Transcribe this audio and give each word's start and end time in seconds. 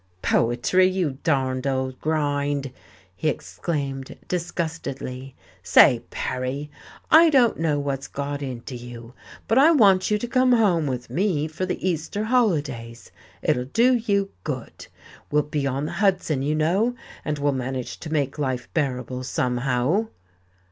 "Poetry, 0.23 0.87
you 0.87 1.19
darned 1.21 1.67
old 1.67 1.99
grind!" 2.01 2.71
he 3.15 3.29
exclaimed 3.29 4.17
disgustedly. 4.27 5.35
"Say, 5.61 6.01
Parry, 6.09 6.71
I 7.11 7.29
don't 7.29 7.59
know 7.59 7.77
what's 7.79 8.07
got 8.07 8.41
into 8.41 8.75
you, 8.75 9.13
but 9.47 9.59
I 9.59 9.69
want 9.69 10.09
you 10.09 10.17
to 10.17 10.27
come 10.27 10.53
home 10.53 10.87
with 10.87 11.11
me 11.11 11.47
for 11.47 11.67
the 11.67 11.87
Easter 11.87 12.23
holidays. 12.23 13.11
It'll 13.43 13.65
do 13.65 13.93
you 13.93 14.31
good. 14.43 14.87
We'll 15.29 15.43
be 15.43 15.67
on 15.67 15.85
the 15.85 15.91
Hudson, 15.91 16.41
you 16.41 16.55
know, 16.55 16.95
and 17.23 17.37
we'll 17.37 17.51
manage 17.51 17.99
to 17.99 18.11
make 18.11 18.39
life 18.39 18.73
bearable 18.73 19.23
somehow." 19.23 20.07